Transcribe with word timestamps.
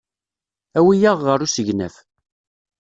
Awi-aɣ 0.77 1.19
ɣer 1.27 1.39
usegnaf. 1.45 1.95